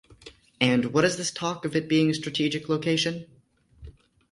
[0.59, 3.27] And what is this talk of it being a strategic location?